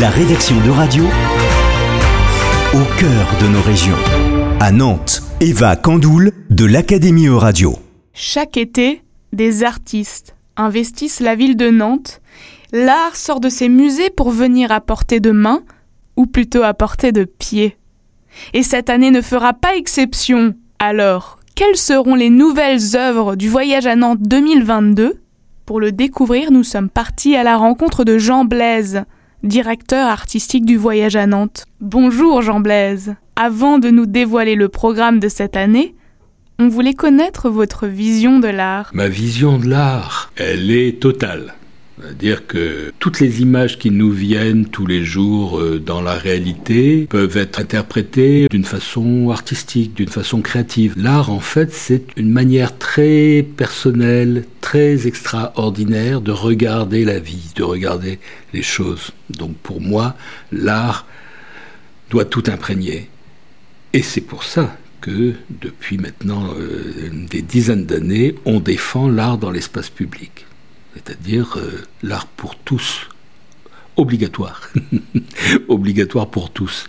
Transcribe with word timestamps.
La 0.00 0.08
rédaction 0.08 0.56
de 0.64 0.70
radio 0.70 1.04
au 2.72 2.98
cœur 2.98 3.36
de 3.42 3.46
nos 3.48 3.60
régions. 3.60 3.98
À 4.58 4.72
Nantes, 4.72 5.22
Eva 5.40 5.76
Candoul 5.76 6.32
de 6.48 6.64
l'Académie 6.64 7.26
Euradio. 7.26 7.74
Chaque 8.14 8.56
été, 8.56 9.02
des 9.34 9.64
artistes 9.64 10.34
investissent 10.56 11.20
la 11.20 11.34
ville 11.34 11.58
de 11.58 11.68
Nantes. 11.68 12.22
L'art 12.72 13.16
sort 13.16 13.38
de 13.38 13.50
ses 13.50 13.68
musées 13.68 14.08
pour 14.08 14.30
venir 14.30 14.72
à 14.72 14.80
portée 14.80 15.20
de 15.20 15.30
main, 15.30 15.62
ou 16.16 16.24
plutôt 16.24 16.62
à 16.62 16.72
portée 16.72 17.12
de 17.12 17.24
pied. 17.24 17.76
Et 18.54 18.62
cette 18.62 18.88
année 18.88 19.10
ne 19.10 19.20
fera 19.20 19.52
pas 19.52 19.76
exception. 19.76 20.54
Alors, 20.78 21.38
quelles 21.54 21.76
seront 21.76 22.14
les 22.14 22.30
nouvelles 22.30 22.96
œuvres 22.96 23.36
du 23.36 23.50
voyage 23.50 23.86
à 23.86 23.94
Nantes 23.94 24.22
2022 24.22 25.20
Pour 25.66 25.80
le 25.80 25.92
découvrir, 25.92 26.50
nous 26.50 26.64
sommes 26.64 26.88
partis 26.88 27.36
à 27.36 27.42
la 27.42 27.58
rencontre 27.58 28.04
de 28.04 28.16
Jean 28.16 28.46
Blaise, 28.46 29.04
directeur 29.42 30.08
artistique 30.08 30.64
du 30.64 30.76
voyage 30.76 31.16
à 31.16 31.26
Nantes. 31.26 31.66
Bonjour 31.80 32.42
Jean 32.42 32.60
Blaise. 32.60 33.16
Avant 33.34 33.78
de 33.78 33.90
nous 33.90 34.06
dévoiler 34.06 34.54
le 34.54 34.68
programme 34.68 35.18
de 35.18 35.28
cette 35.28 35.56
année, 35.56 35.94
on 36.58 36.68
voulait 36.68 36.94
connaître 36.94 37.50
votre 37.50 37.86
vision 37.86 38.38
de 38.38 38.48
l'art. 38.48 38.90
Ma 38.94 39.08
vision 39.08 39.58
de 39.58 39.66
l'art, 39.68 40.32
elle 40.36 40.70
est 40.70 41.00
totale. 41.00 41.54
C'est-à-dire 42.02 42.46
que 42.46 42.92
toutes 42.98 43.20
les 43.20 43.42
images 43.42 43.78
qui 43.78 43.90
nous 43.90 44.10
viennent 44.10 44.66
tous 44.66 44.86
les 44.86 45.04
jours 45.04 45.60
euh, 45.60 45.78
dans 45.78 46.00
la 46.00 46.14
réalité 46.14 47.06
peuvent 47.08 47.36
être 47.36 47.60
interprétées 47.60 48.48
d'une 48.50 48.64
façon 48.64 49.30
artistique, 49.30 49.94
d'une 49.94 50.08
façon 50.08 50.40
créative. 50.40 50.94
L'art, 50.96 51.30
en 51.30 51.40
fait, 51.40 51.72
c'est 51.72 52.04
une 52.16 52.30
manière 52.30 52.76
très 52.76 53.46
personnelle, 53.56 54.44
très 54.60 55.06
extraordinaire 55.06 56.20
de 56.20 56.32
regarder 56.32 57.04
la 57.04 57.20
vie, 57.20 57.52
de 57.54 57.62
regarder 57.62 58.18
les 58.52 58.62
choses. 58.62 59.12
Donc 59.30 59.56
pour 59.58 59.80
moi, 59.80 60.16
l'art 60.50 61.06
doit 62.10 62.24
tout 62.24 62.44
imprégner. 62.48 63.08
Et 63.92 64.02
c'est 64.02 64.20
pour 64.22 64.42
ça 64.42 64.76
que 65.00 65.34
depuis 65.50 65.98
maintenant 65.98 66.48
euh, 66.58 67.10
des 67.30 67.42
dizaines 67.42 67.86
d'années, 67.86 68.34
on 68.44 68.58
défend 68.60 69.08
l'art 69.08 69.38
dans 69.38 69.50
l'espace 69.50 69.90
public 69.90 70.46
c'est-à-dire 70.94 71.56
euh, 71.56 71.82
l'art 72.02 72.26
pour 72.26 72.56
tous, 72.56 73.08
obligatoire, 73.96 74.70
obligatoire 75.68 76.28
pour 76.28 76.50
tous. 76.50 76.88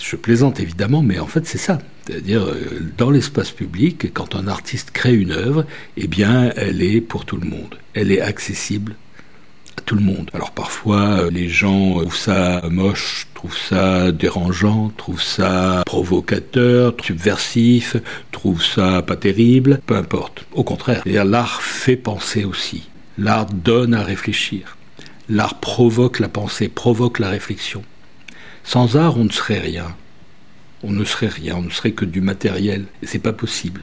Je 0.00 0.16
plaisante 0.16 0.60
évidemment, 0.60 1.02
mais 1.02 1.18
en 1.18 1.26
fait 1.26 1.46
c'est 1.46 1.58
ça. 1.58 1.78
C'est-à-dire 2.06 2.42
euh, 2.42 2.80
dans 2.98 3.10
l'espace 3.10 3.50
public, 3.50 4.12
quand 4.12 4.34
un 4.34 4.48
artiste 4.48 4.90
crée 4.90 5.14
une 5.14 5.32
œuvre, 5.32 5.64
eh 5.96 6.08
bien 6.08 6.52
elle 6.56 6.82
est 6.82 7.00
pour 7.00 7.24
tout 7.24 7.36
le 7.36 7.48
monde. 7.48 7.76
Elle 7.94 8.10
est 8.10 8.20
accessible 8.20 8.96
à 9.78 9.82
tout 9.82 9.94
le 9.94 10.02
monde. 10.02 10.30
Alors 10.34 10.50
parfois 10.50 11.20
euh, 11.20 11.30
les 11.30 11.48
gens 11.48 12.00
trouvent 12.00 12.16
ça 12.16 12.62
moche, 12.70 13.28
trouvent 13.34 13.56
ça 13.56 14.12
dérangeant, 14.12 14.92
trouvent 14.96 15.22
ça 15.22 15.82
provocateur, 15.86 16.94
subversif, 17.02 17.96
trouvent 18.30 18.64
ça 18.64 19.02
pas 19.02 19.16
terrible, 19.16 19.80
peu 19.86 19.96
importe. 19.96 20.44
Au 20.52 20.64
contraire, 20.64 21.02
l'art 21.06 21.62
fait 21.62 21.96
penser 21.96 22.44
aussi. 22.44 22.88
L'art 23.22 23.46
donne 23.46 23.94
à 23.94 24.02
réfléchir. 24.02 24.76
L'art 25.28 25.60
provoque 25.60 26.18
la 26.18 26.28
pensée, 26.28 26.66
provoque 26.66 27.20
la 27.20 27.28
réflexion. 27.28 27.84
Sans 28.64 28.96
art, 28.96 29.16
on 29.16 29.22
ne 29.22 29.30
serait 29.30 29.60
rien. 29.60 29.94
On 30.82 30.90
ne 30.90 31.04
serait 31.04 31.28
rien, 31.28 31.54
on 31.56 31.62
ne 31.62 31.70
serait 31.70 31.92
que 31.92 32.04
du 32.04 32.20
matériel. 32.20 32.86
C'est 33.04 33.20
pas 33.20 33.32
possible. 33.32 33.82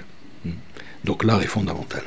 Donc 1.06 1.24
l'art 1.24 1.42
est 1.42 1.48
fondamental. 1.48 2.04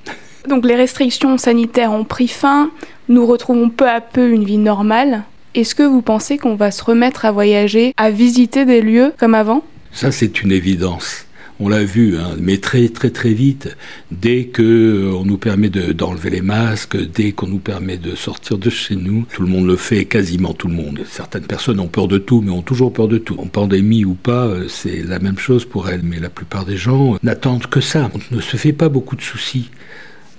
Donc 0.48 0.66
les 0.66 0.74
restrictions 0.74 1.38
sanitaires 1.38 1.92
ont 1.92 2.02
pris 2.02 2.26
fin, 2.26 2.72
nous 3.08 3.26
retrouvons 3.26 3.70
peu 3.70 3.88
à 3.88 4.00
peu 4.00 4.30
une 4.30 4.44
vie 4.44 4.58
normale. 4.58 5.22
Est-ce 5.54 5.76
que 5.76 5.84
vous 5.84 6.02
pensez 6.02 6.36
qu'on 6.36 6.56
va 6.56 6.72
se 6.72 6.82
remettre 6.82 7.24
à 7.26 7.30
voyager, 7.30 7.94
à 7.96 8.10
visiter 8.10 8.64
des 8.64 8.82
lieux 8.82 9.14
comme 9.18 9.36
avant? 9.36 9.62
Ça, 9.92 10.10
c'est 10.10 10.42
une 10.42 10.50
évidence 10.50 11.26
on 11.62 11.68
l'a 11.68 11.84
vu, 11.84 12.18
hein, 12.18 12.34
mais 12.40 12.58
très 12.58 12.88
très 12.88 13.10
très 13.10 13.32
vite, 13.32 13.76
dès 14.10 14.46
que 14.46 14.62
euh, 14.62 15.14
on 15.14 15.24
nous 15.24 15.38
permet 15.38 15.70
d'enlever 15.70 16.28
les 16.28 16.40
masques, 16.40 16.96
dès 16.96 17.30
qu'on 17.30 17.46
nous 17.46 17.60
permet 17.60 17.98
de 17.98 18.16
sortir 18.16 18.58
de 18.58 18.68
chez 18.68 18.96
nous, 18.96 19.26
tout 19.32 19.42
le 19.42 19.48
monde 19.48 19.66
le 19.66 19.76
fait, 19.76 20.04
quasiment 20.06 20.54
tout 20.54 20.66
le 20.66 20.74
monde. 20.74 21.00
Certaines 21.08 21.44
personnes 21.44 21.78
ont 21.78 21.86
peur 21.86 22.08
de 22.08 22.18
tout, 22.18 22.40
mais 22.40 22.50
ont 22.50 22.62
toujours 22.62 22.92
peur 22.92 23.06
de 23.06 23.18
tout. 23.18 23.36
En 23.38 23.46
pandémie 23.46 24.04
ou 24.04 24.14
pas, 24.14 24.46
euh, 24.46 24.66
c'est 24.66 25.04
la 25.04 25.20
même 25.20 25.38
chose 25.38 25.64
pour 25.64 25.88
elles, 25.88 26.02
mais 26.02 26.18
la 26.18 26.30
plupart 26.30 26.64
des 26.64 26.76
gens 26.76 27.16
n'attendent 27.22 27.68
que 27.68 27.80
ça. 27.80 28.10
On 28.32 28.34
ne 28.34 28.40
se 28.40 28.56
fait 28.56 28.72
pas 28.72 28.88
beaucoup 28.88 29.14
de 29.14 29.22
soucis. 29.22 29.70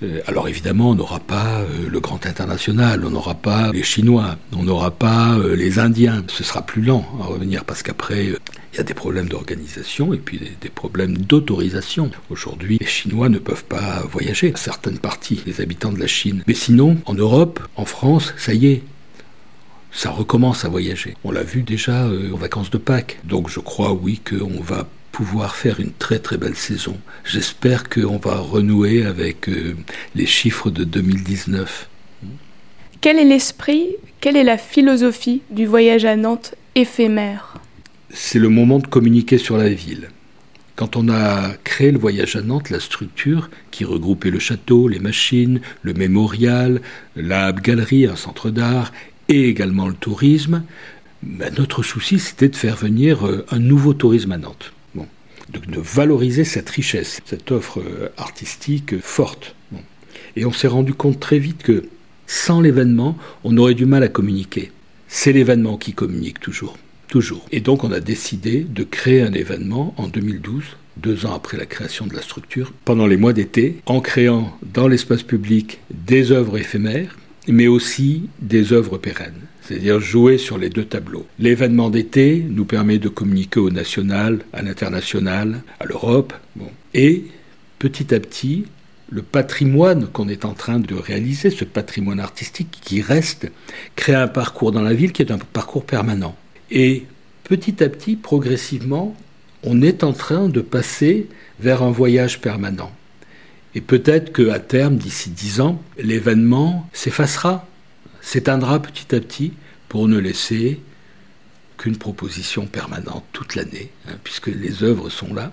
Euh, 0.02 0.20
alors 0.26 0.48
évidemment, 0.48 0.90
on 0.90 0.94
n'aura 0.94 1.20
pas 1.20 1.60
euh, 1.60 1.88
le 1.88 2.00
grand 2.00 2.26
international, 2.26 3.04
on 3.04 3.10
n'aura 3.10 3.34
pas 3.34 3.70
les 3.72 3.82
Chinois, 3.82 4.36
on 4.52 4.62
n'aura 4.62 4.90
pas 4.90 5.34
euh, 5.38 5.54
les 5.54 5.78
Indiens. 5.78 6.24
Ce 6.28 6.44
sera 6.44 6.62
plus 6.62 6.82
lent 6.82 7.06
à 7.22 7.26
revenir 7.26 7.64
parce 7.64 7.82
qu'après, 7.82 8.26
il 8.26 8.76
y 8.76 8.80
a 8.80 8.82
des 8.82 8.94
problèmes 8.94 9.28
d'organisation 9.28 10.12
et 10.12 10.18
puis 10.18 10.40
des, 10.60 10.68
problèmes 10.68 11.16
d'autorisation. 11.16 12.10
Aujourd'hui, 12.30 12.78
les 12.80 12.86
Chinois 12.86 13.28
ne 13.28 13.38
peuvent 13.38 13.64
pas 13.64 14.02
voyager, 14.10 14.52
certaines 14.56 14.98
parties 14.98 15.40
des 15.44 15.60
habitants 15.60 15.92
de 15.92 16.00
la 16.00 16.06
Chine. 16.06 16.42
Mais 16.46 16.54
sinon, 16.54 16.98
en 17.06 17.14
Europe, 17.14 17.60
en 17.76 17.84
France, 17.84 18.34
ça 18.36 18.52
y 18.52 18.66
est, 18.66 18.82
ça 19.92 20.10
recommence 20.10 20.64
à 20.64 20.68
voyager. 20.68 21.16
On 21.22 21.30
l'a 21.30 21.44
vu 21.44 21.62
déjà 21.62 22.06
en 22.06 22.36
vacances 22.36 22.70
de 22.70 22.78
Pâques. 22.78 23.20
Donc 23.22 23.48
je 23.48 23.60
crois, 23.60 23.92
oui, 23.92 24.20
qu'on 24.28 24.60
va 24.60 24.88
pouvoir 25.14 25.54
faire 25.54 25.78
une 25.78 25.92
très 25.92 26.18
très 26.18 26.36
belle 26.36 26.56
saison. 26.56 26.96
J'espère 27.22 27.88
qu'on 27.88 28.16
va 28.16 28.34
renouer 28.34 29.06
avec 29.06 29.48
euh, 29.48 29.76
les 30.16 30.26
chiffres 30.26 30.70
de 30.70 30.82
2019. 30.82 31.88
Quel 33.00 33.20
est 33.20 33.24
l'esprit, 33.24 33.90
quelle 34.20 34.36
est 34.36 34.42
la 34.42 34.58
philosophie 34.58 35.42
du 35.50 35.66
voyage 35.66 36.04
à 36.04 36.16
Nantes 36.16 36.56
éphémère? 36.74 37.58
C'est 38.12 38.40
le 38.40 38.48
moment 38.48 38.80
de 38.80 38.88
communiquer 38.88 39.38
sur 39.38 39.56
la 39.56 39.68
ville. 39.68 40.08
Quand 40.74 40.96
on 40.96 41.08
a 41.08 41.52
créé 41.62 41.92
le 41.92 41.98
voyage 42.00 42.34
à 42.34 42.42
Nantes, 42.42 42.70
la 42.70 42.80
structure 42.80 43.50
qui 43.70 43.84
regroupait 43.84 44.32
le 44.32 44.40
château, 44.40 44.88
les 44.88 44.98
machines, 44.98 45.60
le 45.82 45.94
mémorial, 45.94 46.80
la 47.14 47.52
galerie, 47.52 48.06
un 48.06 48.16
centre 48.16 48.50
d'art 48.50 48.90
et 49.28 49.48
également 49.48 49.86
le 49.86 49.94
tourisme, 49.94 50.64
ben, 51.22 51.54
notre 51.56 51.84
souci 51.84 52.18
c'était 52.18 52.48
de 52.48 52.56
faire 52.56 52.74
venir 52.74 53.24
euh, 53.28 53.46
un 53.52 53.60
nouveau 53.60 53.94
tourisme 53.94 54.32
à 54.32 54.38
Nantes 54.38 54.72
de, 55.50 55.80
valoriser 55.80 56.44
cette 56.44 56.70
richesse, 56.70 57.20
cette 57.24 57.50
offre 57.50 57.80
euh, 57.80 58.08
artistique 58.16 58.98
forte. 59.00 59.54
Et 60.36 60.44
on 60.44 60.52
s'est 60.52 60.68
rendu 60.68 60.94
compte 60.94 61.20
très 61.20 61.38
vite 61.38 61.62
que 61.62 61.84
sans 62.26 62.60
l'événement, 62.60 63.16
on 63.44 63.56
aurait 63.56 63.74
du 63.74 63.86
mal 63.86 64.02
à 64.02 64.08
communiquer. 64.08 64.72
C'est 65.08 65.32
l'événement 65.32 65.76
qui 65.76 65.92
communique 65.92 66.40
toujours. 66.40 66.76
Toujours. 67.08 67.46
Et 67.52 67.60
donc 67.60 67.84
on 67.84 67.92
a 67.92 68.00
décidé 68.00 68.66
de 68.68 68.82
créer 68.82 69.22
un 69.22 69.32
événement 69.32 69.94
en 69.98 70.08
2012, 70.08 70.64
deux 70.96 71.26
ans 71.26 71.34
après 71.34 71.56
la 71.56 71.66
création 71.66 72.06
de 72.06 72.14
la 72.14 72.22
structure, 72.22 72.72
pendant 72.84 73.06
les 73.06 73.16
mois 73.16 73.32
d'été, 73.32 73.76
en 73.86 74.00
créant 74.00 74.56
dans 74.62 74.88
l'espace 74.88 75.22
public 75.22 75.80
des 75.90 76.32
œuvres 76.32 76.58
éphémères, 76.58 77.16
mais 77.46 77.66
aussi 77.66 78.28
des 78.40 78.72
œuvres 78.72 78.98
pérennes 78.98 79.40
c'est-à-dire 79.66 80.00
jouer 80.00 80.38
sur 80.38 80.58
les 80.58 80.68
deux 80.68 80.84
tableaux. 80.84 81.26
L'événement 81.38 81.90
d'été 81.90 82.44
nous 82.48 82.64
permet 82.64 82.98
de 82.98 83.08
communiquer 83.08 83.60
au 83.60 83.70
national, 83.70 84.40
à 84.52 84.62
l'international, 84.62 85.62
à 85.80 85.86
l'Europe, 85.86 86.34
et 86.92 87.24
petit 87.78 88.14
à 88.14 88.20
petit, 88.20 88.66
le 89.10 89.22
patrimoine 89.22 90.06
qu'on 90.06 90.28
est 90.28 90.44
en 90.44 90.52
train 90.52 90.78
de 90.78 90.94
réaliser, 90.94 91.50
ce 91.50 91.64
patrimoine 91.64 92.20
artistique 92.20 92.78
qui 92.82 93.00
reste, 93.00 93.50
crée 93.96 94.14
un 94.14 94.28
parcours 94.28 94.72
dans 94.72 94.82
la 94.82 94.94
ville 94.94 95.12
qui 95.12 95.22
est 95.22 95.32
un 95.32 95.38
parcours 95.38 95.84
permanent. 95.84 96.36
Et 96.70 97.04
petit 97.44 97.82
à 97.82 97.88
petit, 97.88 98.16
progressivement, 98.16 99.16
on 99.62 99.82
est 99.82 100.04
en 100.04 100.12
train 100.12 100.48
de 100.48 100.60
passer 100.60 101.28
vers 101.60 101.82
un 101.82 101.90
voyage 101.90 102.40
permanent. 102.40 102.92
Et 103.74 103.80
peut-être 103.80 104.32
qu'à 104.32 104.58
terme, 104.58 104.96
d'ici 104.96 105.30
dix 105.30 105.60
ans, 105.60 105.80
l'événement 105.98 106.88
s'effacera, 106.92 107.66
s'éteindra 108.24 108.80
petit 108.80 109.14
à 109.14 109.20
petit 109.20 109.52
pour 109.88 110.08
ne 110.08 110.18
laisser 110.18 110.80
qu'une 111.76 111.96
proposition 111.96 112.66
permanente 112.66 113.24
toute 113.32 113.54
l'année, 113.54 113.90
hein, 114.08 114.14
puisque 114.24 114.46
les 114.46 114.82
œuvres 114.82 115.10
sont 115.10 115.34
là. 115.34 115.52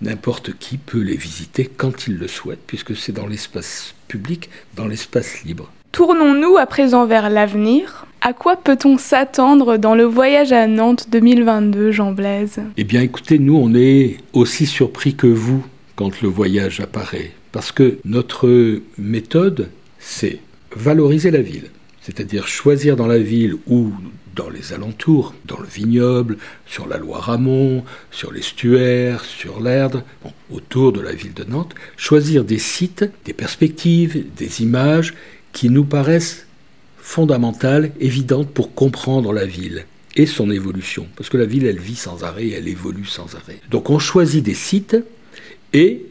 N'importe 0.00 0.56
qui 0.58 0.78
peut 0.78 1.00
les 1.00 1.16
visiter 1.16 1.66
quand 1.66 2.06
il 2.06 2.16
le 2.16 2.28
souhaite, 2.28 2.60
puisque 2.66 2.96
c'est 2.96 3.12
dans 3.12 3.26
l'espace 3.26 3.94
public, 4.08 4.48
dans 4.74 4.86
l'espace 4.86 5.42
libre. 5.44 5.70
Tournons-nous 5.92 6.56
à 6.56 6.66
présent 6.66 7.06
vers 7.06 7.30
l'avenir. 7.30 8.06
À 8.20 8.32
quoi 8.32 8.56
peut-on 8.56 8.96
s'attendre 8.96 9.76
dans 9.76 9.94
le 9.94 10.04
voyage 10.04 10.52
à 10.52 10.66
Nantes 10.66 11.08
2022, 11.10 11.90
Jean 11.90 12.12
Blaise? 12.12 12.60
Eh 12.76 12.84
bien 12.84 13.02
écoutez, 13.02 13.38
nous 13.38 13.56
on 13.56 13.74
est 13.74 14.18
aussi 14.32 14.66
surpris 14.66 15.14
que 15.14 15.26
vous 15.26 15.64
quand 15.96 16.22
le 16.22 16.28
voyage 16.28 16.80
apparaît, 16.80 17.32
parce 17.52 17.72
que 17.72 17.98
notre 18.04 18.80
méthode, 18.98 19.70
c'est 19.98 20.38
valoriser 20.74 21.30
la 21.30 21.40
ville 21.40 21.70
c'est-à-dire 22.06 22.46
choisir 22.46 22.94
dans 22.94 23.08
la 23.08 23.18
ville 23.18 23.56
ou 23.66 23.90
dans 24.36 24.48
les 24.48 24.72
alentours, 24.72 25.34
dans 25.44 25.58
le 25.58 25.66
vignoble, 25.66 26.36
sur 26.64 26.86
la 26.86 26.98
Loire 26.98 27.30
amont, 27.30 27.82
sur 28.12 28.32
l'estuaire, 28.32 29.24
sur 29.24 29.60
l'Erdre, 29.60 30.04
autour 30.52 30.92
de 30.92 31.00
la 31.00 31.12
ville 31.12 31.34
de 31.34 31.42
Nantes, 31.42 31.74
choisir 31.96 32.44
des 32.44 32.60
sites, 32.60 33.04
des 33.24 33.32
perspectives, 33.32 34.24
des 34.36 34.62
images 34.62 35.14
qui 35.52 35.68
nous 35.68 35.84
paraissent 35.84 36.46
fondamentale, 36.96 37.90
évidente 37.98 38.50
pour 38.50 38.74
comprendre 38.74 39.32
la 39.32 39.44
ville 39.44 39.84
et 40.14 40.26
son 40.26 40.48
évolution. 40.52 41.08
Parce 41.16 41.28
que 41.28 41.36
la 41.36 41.46
ville, 41.46 41.66
elle 41.66 41.80
vit 41.80 41.96
sans 41.96 42.22
arrêt, 42.22 42.50
elle 42.50 42.68
évolue 42.68 43.04
sans 43.04 43.34
arrêt. 43.34 43.60
Donc 43.70 43.90
on 43.90 43.98
choisit 43.98 44.44
des 44.44 44.54
sites 44.54 44.96
et 45.72 46.06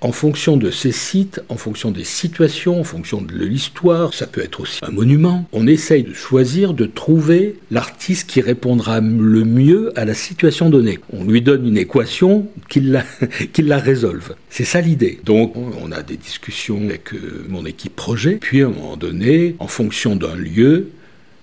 en 0.00 0.12
fonction 0.12 0.56
de 0.56 0.70
ces 0.70 0.92
sites, 0.92 1.40
en 1.48 1.56
fonction 1.56 1.90
des 1.90 2.04
situations, 2.04 2.80
en 2.80 2.84
fonction 2.84 3.20
de 3.20 3.34
l'histoire, 3.34 4.14
ça 4.14 4.26
peut 4.26 4.42
être 4.42 4.60
aussi 4.60 4.78
un 4.82 4.90
monument, 4.90 5.46
on 5.52 5.66
essaye 5.66 6.04
de 6.04 6.14
choisir, 6.14 6.72
de 6.72 6.86
trouver 6.86 7.56
l'artiste 7.70 8.30
qui 8.30 8.40
répondra 8.40 9.00
le 9.00 9.44
mieux 9.44 9.92
à 9.98 10.04
la 10.04 10.14
situation 10.14 10.70
donnée. 10.70 10.98
On 11.12 11.24
lui 11.24 11.42
donne 11.42 11.66
une 11.66 11.78
équation 11.78 12.46
qu'il 12.68 12.92
la, 12.92 13.04
la 13.58 13.78
résolve. 13.78 14.34
C'est 14.50 14.64
ça 14.64 14.80
l'idée. 14.80 15.20
Donc 15.24 15.54
on 15.56 15.90
a 15.92 16.02
des 16.02 16.16
discussions 16.16 16.80
avec 16.84 17.12
euh, 17.14 17.44
mon 17.48 17.66
équipe 17.66 17.96
projet, 17.96 18.36
puis 18.36 18.62
à 18.62 18.66
un 18.66 18.70
moment 18.70 18.96
donné, 18.96 19.56
en 19.58 19.68
fonction 19.68 20.16
d'un 20.16 20.36
lieu, 20.36 20.90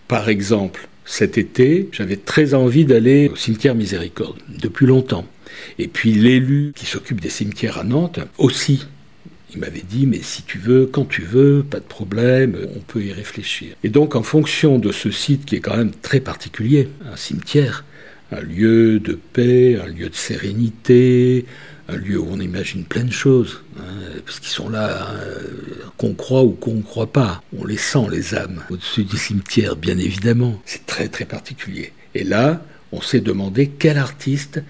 par 0.08 0.30
exemple, 0.30 0.88
cet 1.06 1.38
été, 1.38 1.88
j'avais 1.92 2.18
très 2.18 2.54
envie 2.54 2.86
d'aller 2.86 3.30
au 3.30 3.36
cimetière 3.36 3.76
Miséricorde, 3.76 4.38
depuis 4.50 4.88
longtemps. 4.88 5.26
Et 5.80 5.88
puis 5.88 6.12
l'élu 6.12 6.74
qui 6.76 6.86
s'occupe 6.86 7.22
des 7.22 7.30
cimetières 7.30 7.78
à 7.78 7.84
Nantes 7.84 8.20
aussi. 8.38 8.88
Il 9.54 9.62
m'avait 9.62 9.84
dit, 9.88 10.06
mais 10.06 10.20
si 10.22 10.44
tu 10.44 10.58
veux, 10.58 10.86
quand 10.86 11.06
tu 11.06 11.22
veux, 11.22 11.64
pas 11.64 11.80
de 11.80 11.86
problème, 11.86 12.58
on 12.76 12.80
peut 12.80 13.02
y 13.02 13.14
réfléchir. 13.14 13.76
Et 13.84 13.90
donc 13.90 14.16
en 14.16 14.24
fonction 14.24 14.80
de 14.80 14.92
ce 14.92 15.12
site 15.12 15.46
qui 15.46 15.56
est 15.56 15.62
quand 15.62 15.78
même 15.78 15.92
très 16.02 16.20
particulier, 16.20 16.90
un 17.10 17.16
cimetière, 17.16 17.86
un 18.32 18.42
lieu 18.42 19.00
de 19.00 19.14
paix, 19.14 19.80
un 19.82 19.88
lieu 19.88 20.10
de 20.10 20.16
sérénité, 20.16 21.46
un 21.88 21.96
lieu 21.96 22.20
où 22.20 22.28
on 22.30 22.40
imagine 22.40 22.84
plein 22.84 23.04
de 23.04 23.12
choses, 23.12 23.62
hein, 23.78 23.84
parce 24.26 24.40
qu'ils 24.40 24.50
sont 24.50 24.70
là, 24.70 25.12
hein, 25.12 25.85
qu'on 25.98 26.14
croit 26.14 26.44
ou 26.44 26.52
qu'on 26.52 26.76
ne 26.76 26.82
croit 26.82 27.12
pas. 27.12 27.42
On 27.58 27.66
les 27.66 27.78
sent, 27.78 28.08
les 28.12 28.36
âmes, 28.36 28.64
au-dessus 28.70 29.04
du 29.04 29.18
cimetière, 29.18 29.76
bien 29.76 29.98
évidemment. 29.98 30.62
C'est 30.66 30.86
très 30.86 31.08
très 31.08 31.26
particulier. 31.26 31.92
Et 32.14 32.24
là, 32.24 32.64
on 32.92 33.02
s'est 33.02 33.22
demandé 33.22 33.72
quel 33.78 33.98
artiste 33.98 34.62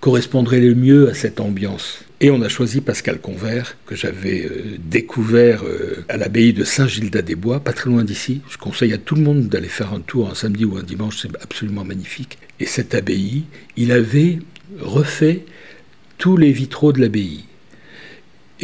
correspondrait 0.00 0.60
le 0.60 0.74
mieux 0.74 1.08
à 1.08 1.14
cette 1.14 1.40
ambiance. 1.40 2.04
Et 2.20 2.30
on 2.30 2.42
a 2.42 2.48
choisi 2.48 2.80
Pascal 2.80 3.20
Convert, 3.20 3.76
que 3.86 3.96
j'avais 3.96 4.44
euh, 4.44 4.78
découvert 4.78 5.62
euh, 5.64 6.04
à 6.08 6.16
l'abbaye 6.16 6.52
de 6.52 6.64
Saint-Gildas-des-Bois, 6.64 7.60
pas 7.60 7.72
très 7.72 7.90
loin 7.90 8.04
d'ici. 8.04 8.40
Je 8.50 8.56
conseille 8.56 8.92
à 8.92 8.98
tout 8.98 9.14
le 9.14 9.22
monde 9.22 9.48
d'aller 9.48 9.68
faire 9.68 9.92
un 9.92 10.00
tour 10.00 10.30
un 10.30 10.34
samedi 10.34 10.64
ou 10.64 10.76
un 10.76 10.82
dimanche, 10.82 11.18
c'est 11.20 11.42
absolument 11.42 11.84
magnifique. 11.84 12.38
Et 12.60 12.66
cette 12.66 12.94
abbaye, 12.94 13.44
il 13.76 13.92
avait 13.92 14.38
refait 14.80 15.44
tous 16.18 16.36
les 16.36 16.52
vitraux 16.52 16.92
de 16.92 17.00
l'abbaye. 17.00 17.44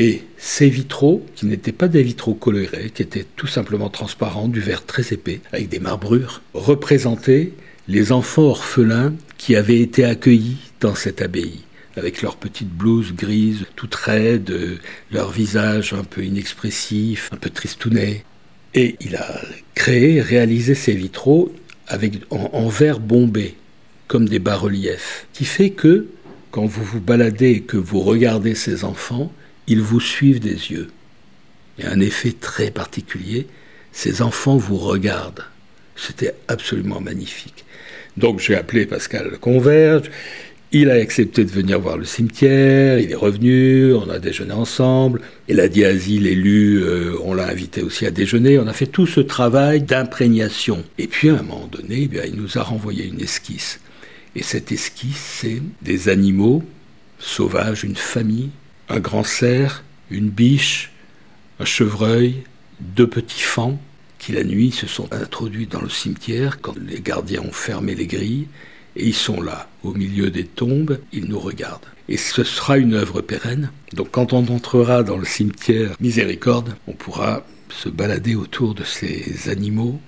Et 0.01 0.23
ces 0.39 0.71
vitraux, 0.71 1.27
qui 1.35 1.45
n'étaient 1.45 1.73
pas 1.73 1.87
des 1.87 2.03
vitraux 2.03 2.33
colorés, 2.33 2.91
qui 2.95 3.03
étaient 3.03 3.27
tout 3.37 3.47
simplement 3.47 3.91
transparents, 3.91 4.49
du 4.49 4.59
verre 4.59 4.87
très 4.87 5.13
épais, 5.13 5.43
avec 5.53 5.69
des 5.69 5.79
marbrures, 5.79 6.41
représentaient 6.55 7.53
les 7.87 8.11
enfants 8.11 8.45
orphelins 8.45 9.13
qui 9.37 9.57
avaient 9.57 9.81
été 9.81 10.07
accueillis 10.07 10.57
dans 10.81 10.95
cette 10.95 11.21
abbaye, 11.21 11.61
avec 11.99 12.23
leurs 12.23 12.37
petites 12.37 12.73
blouses 12.73 13.13
grises, 13.13 13.67
toutes 13.77 13.95
raides, 13.95 14.81
leur 15.13 15.31
visage 15.31 15.93
un 15.93 16.05
peu 16.05 16.25
inexpressif, 16.25 17.29
un 17.31 17.37
peu 17.37 17.51
tristounet. 17.51 18.25
Et 18.73 18.97
il 19.03 19.17
a 19.17 19.43
créé, 19.75 20.23
réalisé 20.23 20.75
ces 20.75 20.95
vitraux 20.95 21.55
avec, 21.89 22.15
en, 22.31 22.71
verre 22.71 23.01
bombé, 23.01 23.55
comme 24.09 24.27
des 24.27 24.39
bas-reliefs, 24.39 25.27
qui 25.35 25.45
fait 25.45 25.69
que, 25.69 26.07
quand 26.53 26.65
vous 26.65 26.85
vous 26.85 27.03
baladez 27.03 27.51
et 27.51 27.61
que 27.61 27.77
vous 27.77 28.01
regardez 28.01 28.55
ces 28.55 28.85
enfants, 28.85 29.31
ils 29.71 29.81
vous 29.81 30.01
suivent 30.01 30.41
des 30.41 30.71
yeux. 30.73 30.91
Il 31.79 31.85
y 31.85 31.87
a 31.87 31.93
un 31.93 32.01
effet 32.01 32.33
très 32.33 32.71
particulier, 32.71 33.47
ces 33.93 34.21
enfants 34.21 34.57
vous 34.57 34.77
regardent. 34.77 35.45
C'était 35.97 36.35
absolument 36.49 37.01
magnifique. 37.01 37.65
Donc 38.17 38.41
j'ai 38.41 38.57
appelé 38.57 38.85
Pascal 38.85 39.39
Converge. 39.41 40.11
Il 40.73 40.91
a 40.91 40.95
accepté 40.95 41.45
de 41.45 41.51
venir 41.51 41.81
voir 41.81 41.97
le 41.97 42.05
cimetière, 42.05 42.99
il 42.99 43.11
est 43.11 43.17
revenu, 43.17 43.93
on 43.95 44.09
a 44.09 44.19
déjeuné 44.19 44.53
ensemble. 44.53 45.21
Et 45.49 45.55
la 45.55 45.69
Diasie, 45.69 46.19
l'élu, 46.19 46.81
euh, 46.83 47.17
on 47.23 47.35
l'a 47.35 47.49
invité 47.49 47.83
aussi 47.83 48.07
à 48.07 48.11
déjeuner. 48.11 48.59
On 48.59 48.67
a 48.69 48.73
fait 48.73 48.87
tout 48.87 49.07
ce 49.07 49.21
travail 49.21 49.83
d'imprégnation. 49.83 50.85
Et 50.99 51.07
puis 51.07 51.31
à 51.31 51.35
un 51.35 51.43
moment 51.43 51.69
donné, 51.71 52.09
eh 52.13 52.29
il 52.29 52.37
nous 52.37 52.59
a 52.59 52.63
renvoyé 52.63 53.07
une 53.07 53.21
esquisse. 53.21 53.81
Et 54.37 54.43
cette 54.43 54.71
esquisse, 54.71 55.41
c'est 55.41 55.63
des 55.83 56.09
animaux 56.09 56.63
sauvages, 57.19 57.85
une 57.85 57.97
famille, 57.97 58.51
un 58.91 59.01
grand 59.01 59.25
cerf, 59.25 59.85
une 60.11 60.29
biche, 60.29 60.91
un 61.61 61.65
chevreuil, 61.65 62.43
deux 62.81 63.07
petits 63.07 63.41
fans, 63.41 63.81
qui 64.19 64.33
la 64.33 64.45
nuit 64.45 64.73
se 64.73 64.87
sont 64.87 65.09
introduits 65.13 65.67
dans 65.67 65.81
le 65.81 65.89
cimetière 65.89 66.61
quand 66.61 66.75
les 66.77 67.01
gardiens 67.01 67.43
ont 67.43 67.53
fermé 67.53 67.95
les 67.95 68.07
grilles, 68.07 68.49
et 68.97 69.07
ils 69.07 69.15
sont 69.15 69.41
là, 69.41 69.69
au 69.85 69.95
milieu 69.95 70.31
des 70.31 70.45
tombes, 70.45 70.99
ils 71.13 71.27
nous 71.27 71.39
regardent. 71.39 71.87
Et 72.09 72.17
ce 72.17 72.43
sera 72.43 72.77
une 72.77 72.95
œuvre 72.95 73.21
pérenne. 73.21 73.71
Donc 73.93 74.11
quand 74.11 74.33
on 74.33 74.47
entrera 74.49 75.05
dans 75.05 75.17
le 75.17 75.25
cimetière 75.25 75.95
Miséricorde, 76.01 76.75
on 76.89 76.93
pourra 76.93 77.47
se 77.71 77.89
balader 77.89 78.35
autour 78.35 78.75
de 78.75 78.83
ces 78.83 79.49
animaux 79.49 80.01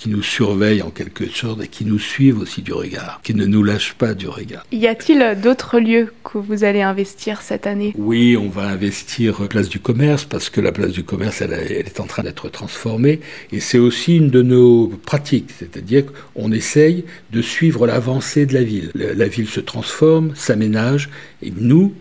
qui 0.00 0.08
nous 0.08 0.22
surveillent 0.22 0.80
en 0.80 0.88
quelque 0.88 1.28
sorte 1.28 1.62
et 1.62 1.68
qui 1.68 1.84
nous 1.84 1.98
suivent 1.98 2.38
aussi 2.38 2.62
du 2.62 2.72
regard, 2.72 3.20
qui 3.22 3.34
ne 3.34 3.44
nous 3.44 3.62
lâchent 3.62 3.92
pas 3.92 4.14
du 4.14 4.28
regard. 4.28 4.64
Y 4.72 4.86
a-t-il 4.86 5.38
d'autres 5.42 5.78
lieux 5.78 6.10
que 6.24 6.38
vous 6.38 6.64
allez 6.64 6.80
investir 6.80 7.42
cette 7.42 7.66
année? 7.66 7.92
Oui, 7.98 8.34
on 8.34 8.48
va 8.48 8.62
investir 8.68 9.46
Place 9.48 9.68
du 9.68 9.78
Commerce 9.78 10.24
parce 10.24 10.48
que 10.48 10.62
la 10.62 10.72
Place 10.72 10.92
du 10.92 11.04
Commerce, 11.04 11.42
elle, 11.42 11.52
est 11.52 12.00
en 12.00 12.06
train 12.06 12.22
d'être 12.22 12.48
transformée 12.48 13.20
et 13.52 13.60
c'est 13.60 13.78
aussi 13.78 14.16
une 14.16 14.30
de 14.30 14.40
nos 14.40 14.88
pratiques, 14.88 15.50
c'est-à-dire 15.58 16.04
qu'on 16.06 16.50
essaye 16.50 17.04
de 17.30 17.42
suivre 17.42 17.86
l'avancée 17.86 18.46
de 18.46 18.54
la 18.54 18.62
ville. 18.62 18.90
La 18.94 19.28
ville 19.28 19.48
se 19.48 19.60
transforme, 19.60 20.34
s'aménage 20.34 21.10
et 21.42 21.52
nous, 21.54 21.92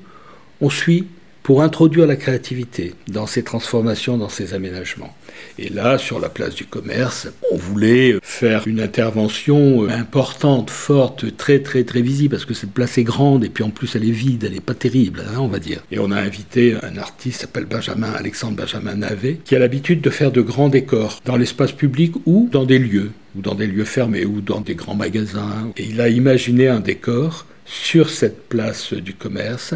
on 0.61 0.69
suit 0.69 1.05
pour 1.43 1.63
introduire 1.63 2.07
la 2.07 2.15
créativité 2.15 2.93
dans 3.07 3.27
ces 3.27 3.43
transformations, 3.43 4.17
dans 4.17 4.29
ces 4.29 4.53
aménagements. 4.53 5.13
Et 5.57 5.69
là, 5.69 5.97
sur 5.97 6.19
la 6.19 6.29
place 6.29 6.55
du 6.55 6.65
commerce, 6.65 7.27
on 7.51 7.57
voulait 7.57 8.15
faire 8.21 8.67
une 8.67 8.79
intervention 8.79 9.87
importante, 9.89 10.69
forte, 10.69 11.35
très 11.37 11.59
très 11.59 11.83
très 11.83 12.01
visible, 12.01 12.31
parce 12.31 12.45
que 12.45 12.53
cette 12.53 12.71
place 12.71 12.97
est 12.97 13.03
grande 13.03 13.43
et 13.43 13.49
puis 13.49 13.63
en 13.63 13.69
plus 13.69 13.95
elle 13.95 14.07
est 14.07 14.11
vide, 14.11 14.43
elle 14.45 14.53
n'est 14.53 14.59
pas 14.59 14.73
terrible, 14.73 15.23
hein, 15.27 15.39
on 15.39 15.47
va 15.47 15.59
dire. 15.59 15.81
Et 15.91 15.99
on 15.99 16.11
a 16.11 16.19
invité 16.19 16.75
un 16.83 16.97
artiste 16.97 17.41
s'appelle 17.41 17.65
Benjamin, 17.65 18.11
Alexandre 18.11 18.57
Benjamin 18.57 18.95
Navet, 18.95 19.39
qui 19.43 19.55
a 19.55 19.59
l'habitude 19.59 20.01
de 20.01 20.09
faire 20.09 20.31
de 20.31 20.41
grands 20.41 20.69
décors 20.69 21.21
dans 21.25 21.37
l'espace 21.37 21.71
public 21.71 22.13
ou 22.25 22.49
dans 22.51 22.65
des 22.65 22.79
lieux, 22.79 23.11
ou 23.35 23.41
dans 23.41 23.55
des 23.55 23.67
lieux 23.67 23.85
fermés, 23.85 24.25
ou 24.25 24.41
dans 24.41 24.61
des 24.61 24.75
grands 24.75 24.95
magasins. 24.95 25.71
Et 25.77 25.85
il 25.85 26.01
a 26.01 26.09
imaginé 26.09 26.67
un 26.67 26.79
décor 26.79 27.45
sur 27.65 28.09
cette 28.09 28.49
place 28.49 28.93
du 28.93 29.13
commerce 29.13 29.73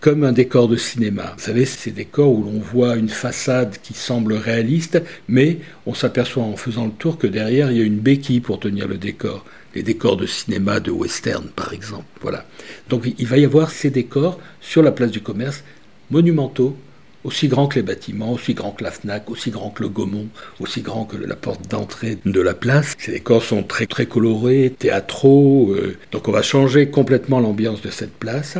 comme 0.00 0.24
un 0.24 0.32
décor 0.32 0.66
de 0.66 0.76
cinéma. 0.76 1.34
Vous 1.36 1.44
savez, 1.44 1.66
ces 1.66 1.90
décors 1.90 2.32
où 2.32 2.42
l'on 2.42 2.58
voit 2.58 2.96
une 2.96 3.10
façade 3.10 3.76
qui 3.82 3.94
semble 3.94 4.32
réaliste, 4.32 5.02
mais 5.28 5.58
on 5.86 5.94
s'aperçoit 5.94 6.42
en 6.42 6.56
faisant 6.56 6.86
le 6.86 6.92
tour 6.92 7.18
que 7.18 7.26
derrière, 7.26 7.70
il 7.70 7.78
y 7.78 7.82
a 7.82 7.84
une 7.84 7.98
béquille 7.98 8.40
pour 8.40 8.60
tenir 8.60 8.88
le 8.88 8.96
décor. 8.96 9.44
Les 9.74 9.82
décors 9.82 10.16
de 10.16 10.26
cinéma, 10.26 10.80
de 10.80 10.90
western, 10.90 11.48
par 11.54 11.72
exemple. 11.72 12.06
Voilà. 12.22 12.44
Donc 12.88 13.04
il 13.18 13.26
va 13.26 13.38
y 13.38 13.44
avoir 13.44 13.70
ces 13.70 13.90
décors 13.90 14.40
sur 14.60 14.82
la 14.82 14.90
place 14.90 15.10
du 15.10 15.20
commerce, 15.20 15.62
monumentaux, 16.10 16.76
aussi 17.22 17.48
grands 17.48 17.66
que 17.66 17.76
les 17.76 17.82
bâtiments, 17.82 18.32
aussi 18.32 18.54
grands 18.54 18.70
que 18.70 18.82
la 18.82 18.90
FNAC, 18.90 19.30
aussi 19.30 19.50
grands 19.50 19.70
que 19.70 19.82
le 19.82 19.90
Gaumont, 19.90 20.28
aussi 20.58 20.80
grands 20.80 21.04
que 21.04 21.18
la 21.18 21.36
porte 21.36 21.68
d'entrée 21.68 22.18
de 22.24 22.40
la 22.40 22.54
place. 22.54 22.96
Ces 22.98 23.12
décors 23.12 23.42
sont 23.42 23.62
très, 23.62 23.86
très 23.86 24.06
colorés, 24.06 24.74
théâtraux. 24.78 25.72
Euh, 25.72 25.98
donc 26.12 26.28
on 26.28 26.32
va 26.32 26.42
changer 26.42 26.88
complètement 26.88 27.40
l'ambiance 27.40 27.82
de 27.82 27.90
cette 27.90 28.14
place. 28.14 28.56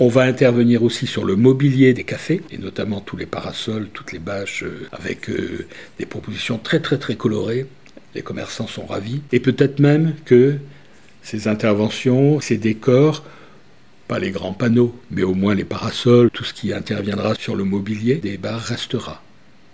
On 0.00 0.08
va 0.08 0.22
intervenir 0.22 0.82
aussi 0.82 1.06
sur 1.06 1.24
le 1.24 1.36
mobilier 1.36 1.94
des 1.94 2.02
cafés, 2.02 2.42
et 2.50 2.58
notamment 2.58 3.00
tous 3.00 3.16
les 3.16 3.26
parasols, 3.26 3.88
toutes 3.92 4.10
les 4.10 4.18
bâches, 4.18 4.64
euh, 4.64 4.88
avec 4.90 5.30
euh, 5.30 5.68
des 6.00 6.06
propositions 6.06 6.58
très 6.58 6.80
très 6.80 6.98
très 6.98 7.14
colorées. 7.14 7.66
Les 8.16 8.22
commerçants 8.22 8.66
sont 8.66 8.86
ravis. 8.86 9.22
Et 9.30 9.38
peut-être 9.38 9.78
même 9.78 10.14
que 10.24 10.56
ces 11.22 11.46
interventions, 11.46 12.40
ces 12.40 12.56
décors, 12.56 13.22
pas 14.08 14.18
les 14.18 14.32
grands 14.32 14.52
panneaux, 14.52 14.94
mais 15.12 15.22
au 15.22 15.34
moins 15.34 15.54
les 15.54 15.64
parasols, 15.64 16.30
tout 16.30 16.44
ce 16.44 16.52
qui 16.52 16.72
interviendra 16.72 17.36
sur 17.36 17.54
le 17.54 17.62
mobilier 17.62 18.16
des 18.16 18.36
bars 18.36 18.60
restera 18.60 19.22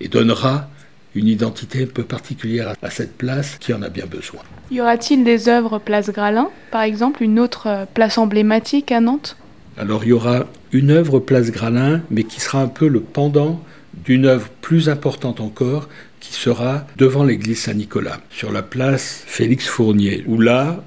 et 0.00 0.08
donnera 0.08 0.68
une 1.14 1.26
identité 1.26 1.84
un 1.84 1.86
peu 1.86 2.04
particulière 2.04 2.74
à 2.82 2.90
cette 2.90 3.16
place 3.16 3.56
qui 3.58 3.72
en 3.72 3.82
a 3.82 3.88
bien 3.88 4.06
besoin. 4.06 4.42
Y 4.70 4.80
aura-t-il 4.80 5.24
des 5.24 5.48
œuvres 5.48 5.78
place 5.78 6.10
Gralin, 6.10 6.50
par 6.70 6.82
exemple, 6.82 7.22
une 7.22 7.40
autre 7.40 7.66
euh, 7.66 7.84
place 7.92 8.18
emblématique 8.18 8.92
à 8.92 9.00
Nantes? 9.00 9.36
Alors 9.76 10.04
il 10.04 10.08
y 10.08 10.12
aura 10.12 10.46
une 10.72 10.90
œuvre 10.90 11.20
Place 11.20 11.50
Gralin, 11.50 12.02
mais 12.10 12.24
qui 12.24 12.40
sera 12.40 12.62
un 12.62 12.68
peu 12.68 12.88
le 12.88 13.00
pendant 13.00 13.62
d'une 14.04 14.26
œuvre 14.26 14.48
plus 14.60 14.88
importante 14.88 15.40
encore, 15.40 15.88
qui 16.20 16.34
sera 16.34 16.86
devant 16.96 17.24
l'église 17.24 17.60
Saint-Nicolas, 17.60 18.20
sur 18.30 18.52
la 18.52 18.62
place 18.62 19.22
Félix 19.26 19.66
Fournier, 19.66 20.22
où 20.26 20.38
là, 20.38 20.84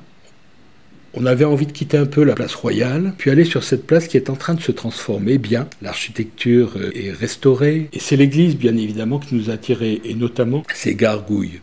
on 1.16 1.26
avait 1.26 1.46
envie 1.46 1.68
de 1.68 1.72
quitter 1.72 1.98
un 1.98 2.06
peu 2.06 2.24
la 2.24 2.34
place 2.34 2.56
royale, 2.56 3.14
puis 3.18 3.30
aller 3.30 3.46
sur 3.46 3.64
cette 3.64 3.86
place 3.86 4.08
qui 4.08 4.18
est 4.18 4.30
en 4.30 4.36
train 4.36 4.56
de 4.56 4.62
se 4.62 4.72
transformer 4.72 5.38
bien. 5.38 5.68
L'architecture 5.82 6.74
euh, 6.78 6.92
est 6.96 7.12
restaurée, 7.12 7.90
et 7.94 8.00
c'est 8.00 8.16
l'église, 8.16 8.56
bien 8.56 8.76
évidemment, 8.76 9.20
qui 9.20 9.36
nous 9.36 9.50
a 9.50 9.54
attirés, 9.54 10.02
et 10.04 10.16
notamment 10.16 10.64
ces 10.74 10.96
gargouilles. 10.96 11.62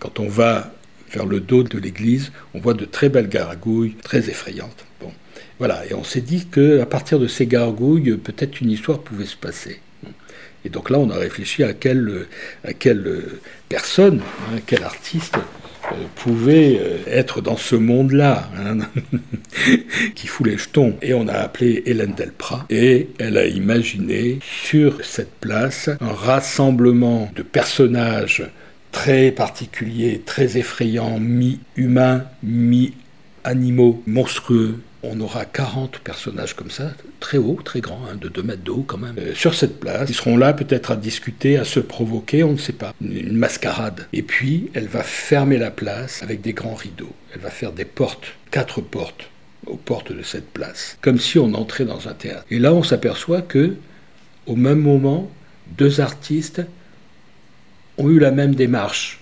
Quand 0.00 0.20
on 0.20 0.28
va 0.28 0.72
vers 1.12 1.26
le 1.26 1.40
dos 1.40 1.62
de 1.62 1.78
l'église, 1.78 2.32
on 2.54 2.60
voit 2.60 2.74
de 2.74 2.84
très 2.84 3.08
belles 3.08 3.28
gargouilles, 3.28 3.94
très 4.02 4.28
effrayantes. 4.28 4.84
Bon, 5.00 5.12
voilà, 5.60 5.84
et 5.86 5.92
on 5.92 6.04
s'est 6.04 6.22
dit 6.22 6.46
que 6.46 6.80
à 6.80 6.86
partir 6.86 7.18
de 7.18 7.26
ces 7.26 7.46
gargouilles, 7.46 8.16
peut-être 8.16 8.62
une 8.62 8.70
histoire 8.70 9.00
pouvait 9.00 9.26
se 9.26 9.36
passer. 9.36 9.80
Et 10.64 10.70
donc 10.70 10.88
là, 10.88 10.98
on 10.98 11.10
a 11.10 11.16
réfléchi 11.16 11.62
à 11.62 11.74
quelle, 11.74 12.26
à 12.64 12.72
quelle 12.72 13.22
personne, 13.68 14.20
hein, 14.20 14.58
quel 14.66 14.82
artiste 14.84 15.36
euh, 15.92 15.96
pouvait 16.16 16.78
euh, 16.80 16.96
être 17.06 17.42
dans 17.42 17.58
ce 17.58 17.76
monde-là, 17.76 18.50
hein, 18.56 18.78
qui 20.14 20.26
fout 20.26 20.46
les 20.46 20.56
jetons. 20.56 20.96
Et 21.02 21.12
on 21.12 21.28
a 21.28 21.34
appelé 21.34 21.82
Hélène 21.84 22.14
Delprat, 22.14 22.64
et 22.70 23.08
elle 23.18 23.36
a 23.36 23.46
imaginé 23.46 24.38
sur 24.42 25.04
cette 25.04 25.34
place 25.40 25.90
un 26.00 26.12
rassemblement 26.12 27.30
de 27.36 27.42
personnages 27.42 28.44
très 28.92 29.30
particuliers, 29.30 30.22
très 30.24 30.56
effrayants, 30.56 31.20
mi-humains, 31.20 32.24
mi-animaux, 32.42 34.02
monstrueux, 34.06 34.80
on 35.02 35.18
aura 35.20 35.44
40 35.44 35.98
personnages 35.98 36.54
comme 36.54 36.70
ça, 36.70 36.92
très 37.20 37.38
hauts, 37.38 37.60
très 37.64 37.80
grands, 37.80 38.02
hein, 38.10 38.16
de 38.16 38.28
2 38.28 38.42
mètres 38.42 38.62
de 38.62 38.70
haut 38.70 38.84
quand 38.86 38.98
même, 38.98 39.16
euh, 39.18 39.34
sur 39.34 39.54
cette 39.54 39.80
place. 39.80 40.10
Ils 40.10 40.14
seront 40.14 40.36
là 40.36 40.52
peut-être 40.52 40.90
à 40.90 40.96
discuter, 40.96 41.56
à 41.56 41.64
se 41.64 41.80
provoquer, 41.80 42.44
on 42.44 42.52
ne 42.52 42.58
sait 42.58 42.74
pas. 42.74 42.92
Une, 43.00 43.36
mascarade. 43.36 44.06
Et 44.12 44.22
puis, 44.22 44.70
elle 44.74 44.88
va 44.88 45.02
fermer 45.02 45.56
la 45.56 45.70
place 45.70 46.22
avec 46.22 46.42
des 46.42 46.52
grands 46.52 46.74
rideaux. 46.74 47.12
Elle 47.34 47.40
va 47.40 47.50
faire 47.50 47.72
des 47.72 47.86
portes, 47.86 48.34
quatre 48.50 48.80
portes 48.80 49.30
aux 49.66 49.76
portes 49.76 50.12
de 50.12 50.22
cette 50.22 50.50
place, 50.50 50.98
comme 51.00 51.18
si 51.18 51.38
on 51.38 51.54
entrait 51.54 51.84
dans 51.84 52.08
un 52.08 52.14
théâtre. 52.14 52.44
Et 52.50 52.58
là, 52.58 52.74
on 52.74 52.82
s'aperçoit 52.82 53.42
que, 53.42 53.76
au 54.46 54.56
même 54.56 54.80
moment, 54.80 55.30
deux 55.78 56.00
artistes 56.00 56.62
ont 57.96 58.08
eu 58.10 58.18
la 58.18 58.30
même 58.30 58.54
démarche. 58.54 59.20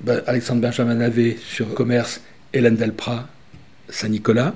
Ben, 0.00 0.22
Alexandre 0.26 0.60
Benjamin 0.60 0.96
Navet 0.96 1.38
sur 1.48 1.74
commerce, 1.74 2.20
Hélène 2.52 2.76
Delprat 2.76 3.28
Saint-Nicolas, 3.90 4.54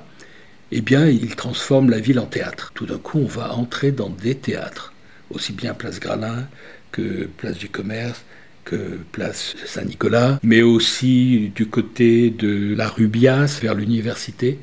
eh 0.74 0.80
bien, 0.80 1.06
il 1.06 1.36
transforme 1.36 1.90
la 1.90 2.00
ville 2.00 2.18
en 2.18 2.26
théâtre. 2.26 2.72
Tout 2.74 2.86
d'un 2.86 2.98
coup, 2.98 3.18
on 3.18 3.26
va 3.26 3.52
entrer 3.52 3.92
dans 3.92 4.08
des 4.08 4.34
théâtres, 4.34 4.92
aussi 5.30 5.52
bien 5.52 5.74
Place 5.74 6.00
Gralin 6.00 6.48
que 6.92 7.28
Place 7.36 7.58
du 7.58 7.68
Commerce, 7.68 8.22
que 8.64 8.98
Place 9.12 9.54
Saint-Nicolas, 9.66 10.38
mais 10.42 10.62
aussi 10.62 11.52
du 11.54 11.66
côté 11.66 12.30
de 12.30 12.74
la 12.74 12.88
Rubias 12.88 13.58
vers 13.60 13.74
l'université. 13.74 14.58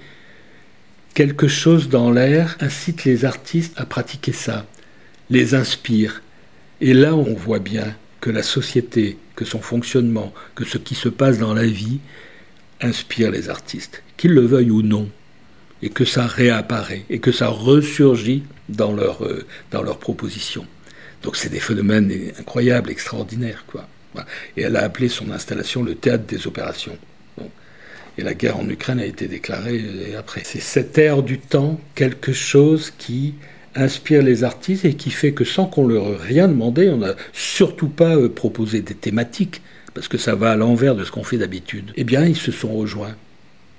Quelque 1.13 1.47
chose 1.47 1.89
dans 1.89 2.11
l'air 2.11 2.55
incite 2.59 3.03
les 3.03 3.25
artistes 3.25 3.73
à 3.77 3.85
pratiquer 3.85 4.31
ça, 4.31 4.65
les 5.29 5.53
inspire. 5.53 6.21
Et 6.81 6.93
là, 6.93 7.15
on 7.15 7.33
voit 7.33 7.59
bien 7.59 7.95
que 8.21 8.29
la 8.29 8.43
société, 8.43 9.17
que 9.35 9.45
son 9.45 9.59
fonctionnement, 9.59 10.33
que 10.55 10.65
ce 10.65 10.77
qui 10.77 10.95
se 10.95 11.09
passe 11.09 11.39
dans 11.39 11.53
la 11.53 11.65
vie 11.65 11.99
inspire 12.81 13.31
les 13.31 13.49
artistes 13.49 14.01
qu'ils 14.19 14.33
le 14.33 14.45
veuillent 14.45 14.69
ou 14.69 14.81
non, 14.81 15.07
et 15.81 15.89
que 15.89 16.03
ça 16.03 16.27
réapparaît, 16.27 17.05
et 17.09 17.19
que 17.19 17.31
ça 17.31 17.47
ressurgit 17.47 18.43
dans 18.67 18.91
leur, 18.91 19.25
euh. 19.25 19.45
Donc 21.23 21.37
c'est 21.37 21.49
des 21.49 21.61
phénomènes 21.61 22.11
incroyables, 22.37 22.91
extraordinaires. 22.91 23.63
Quoi. 23.65 23.87
Et 24.57 24.63
elle 24.63 24.75
a 24.75 24.83
appelé 24.83 25.07
son 25.07 25.31
installation 25.31 25.83
le 25.83 25.95
théâtre 25.95 26.25
des 26.25 26.47
opérations. 26.47 26.97
Et 28.17 28.21
la 28.21 28.33
guerre 28.33 28.57
en 28.57 28.67
Ukraine 28.67 28.99
a 28.99 29.05
été 29.05 29.29
déclarée 29.29 29.81
euh, 29.81 30.19
après. 30.19 30.41
C'est 30.43 30.59
cette 30.59 30.97
ère 30.97 31.23
du 31.23 31.39
temps, 31.39 31.79
quelque 31.95 32.33
chose 32.33 32.91
qui 32.97 33.35
inspire 33.75 34.21
les 34.21 34.43
artistes 34.43 34.83
et 34.83 34.95
qui 34.95 35.11
fait 35.11 35.31
que 35.31 35.45
sans 35.45 35.65
qu'on 35.65 35.87
leur 35.87 36.19
rien 36.19 36.49
demandé, 36.49 36.89
on 36.89 36.97
n'a 36.97 37.15
surtout 37.31 37.87
pas 37.87 38.17
euh, 38.17 38.27
proposé 38.27 38.81
des 38.81 38.95
thématiques, 38.95 39.61
parce 39.93 40.09
que 40.09 40.17
ça 40.17 40.35
va 40.35 40.51
à 40.51 40.57
l'envers 40.57 40.95
de 40.95 41.05
ce 41.05 41.11
qu'on 41.11 41.23
fait 41.23 41.37
d'habitude. 41.37 41.93
Eh 41.95 42.03
bien, 42.03 42.25
ils 42.25 42.35
se 42.35 42.51
sont 42.51 42.73
rejoints 42.73 43.15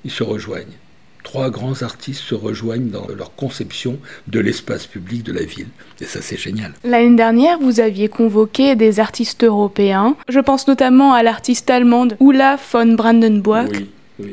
ils 0.05 0.11
se 0.11 0.23
rejoignent. 0.23 0.77
Trois 1.23 1.51
grands 1.51 1.83
artistes 1.83 2.23
se 2.23 2.35
rejoignent 2.35 2.89
dans 2.89 3.07
leur 3.17 3.35
conception 3.35 3.99
de 4.27 4.41
l'espace 4.41 4.87
public 4.87 5.23
de 5.23 5.33
la 5.33 5.45
ville. 5.45 5.67
Et 6.01 6.07
ça, 6.07 6.23
c'est 6.23 6.39
génial. 6.39 6.73
L'année 6.83 7.15
dernière, 7.15 7.59
vous 7.59 7.81
aviez 7.81 8.09
convoqué 8.09 8.75
des 8.75 9.01
artistes 9.01 9.45
européens. 9.45 10.17
Je 10.29 10.41
pense 10.41 10.67
notamment 10.67 11.13
à 11.13 11.23
l'artiste 11.23 11.69
allemande 11.69 12.17
Ulla 12.21 12.59
von 12.73 12.95
Brandenburg. 12.95 13.87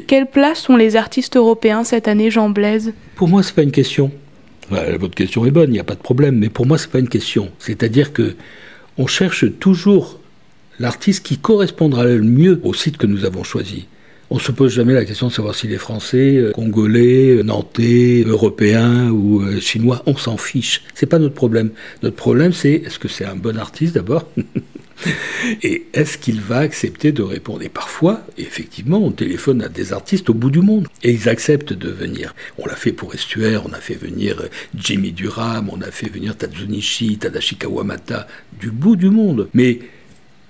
Quelle 0.08 0.28
place 0.28 0.70
ont 0.70 0.78
les 0.78 0.96
artistes 0.96 1.36
européens 1.36 1.84
cette 1.84 2.08
année, 2.08 2.32
Jean 2.32 2.50
Blaise? 2.50 2.94
Pour 3.16 3.28
moi, 3.28 3.44
c'est 3.44 3.56
pas 3.56 3.64
une 3.64 3.72
question. 3.72 4.12
votre 4.70 5.16
question 5.16 5.46
est 5.46 5.52
bonne, 5.52 5.70
il 5.70 5.74
n'y 5.74 5.80
a 5.80 5.86
pas 5.86 5.96
de 5.96 6.00
problème. 6.00 6.38
Mais 6.38 6.50
pour 6.50 6.66
moi, 6.66 6.78
c'est 6.78 6.92
pas 6.92 7.00
une 7.00 7.10
question. 7.10 7.52
C'est-à-dire 7.60 8.14
que 8.14 8.36
on 8.98 9.08
cherche 9.08 9.46
toujours 9.60 10.20
l'artiste 10.80 11.26
qui 11.26 11.38
correspondra 11.38 12.06
le 12.06 12.22
mieux 12.22 12.60
au 12.64 12.74
site 12.74 12.98
que 12.98 13.08
nous 13.08 13.26
avons 13.26 13.44
choisi. 13.44 13.88
On 14.30 14.40
se 14.40 14.52
pose 14.52 14.74
jamais 14.74 14.94
la 14.94 15.06
question 15.06 15.28
de 15.28 15.32
savoir 15.32 15.56
s'il 15.56 15.72
est 15.72 15.78
français, 15.78 16.36
euh, 16.36 16.52
congolais, 16.52 17.38
euh, 17.38 17.44
nantais, 17.44 18.26
européen 18.28 19.10
ou 19.10 19.42
euh, 19.42 19.62
chinois. 19.62 20.04
On 20.06 20.18
s'en 20.18 20.36
fiche. 20.36 20.84
C'est 20.96 21.06
pas 21.06 21.18
notre 21.18 21.36
problème. 21.36 21.70
Notre 22.04 22.18
problème, 22.18 22.52
c'est 22.52 22.74
est-ce 22.74 23.00
que 23.00 23.08
c'est 23.08 23.24
un 23.24 23.38
bon 23.38 23.58
artiste 23.58 23.96
d'abord 23.96 24.30
Et 25.64 25.86
est-ce 25.94 26.18
qu'il 26.18 26.42
va 26.42 26.58
accepter 26.58 27.12
de 27.14 27.22
répondre? 27.22 27.62
Et 27.62 27.70
parfois, 27.70 28.26
effectivement, 28.38 28.98
on 28.98 29.12
téléphone 29.12 29.62
à 29.62 29.70
des 29.70 29.94
artistes 29.94 30.30
au 30.30 30.34
bout 30.34 30.50
du 30.50 30.60
monde 30.60 30.88
et 31.04 31.12
ils 31.12 31.30
acceptent 31.30 31.74
de 31.74 31.90
venir. 31.90 32.34
On 32.58 32.66
l'a 32.66 32.76
fait 32.76 32.92
pour 32.92 33.14
Estuaire, 33.14 33.64
on 33.66 33.74
a 33.74 33.80
fait 33.80 33.94
venir 33.94 34.44
Jimmy 34.76 35.12
Durham, 35.12 35.70
on 35.72 35.82
a 35.82 35.92
fait 35.92 36.10
venir 36.10 36.36
Tadzunishi, 36.36 37.18
Tadashi 37.18 37.56
Kawamata 37.56 38.28
du 38.60 38.72
bout 38.72 38.96
du 38.96 39.12
monde. 39.12 39.48
Mais 39.54 39.80